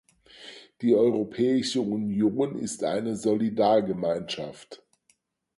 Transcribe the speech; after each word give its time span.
Die 0.81 0.95
Europäische 0.95 1.79
Union 1.81 2.57
ist 2.57 2.83
eine 2.83 3.15
Solidargemeinschaft. 3.15 4.81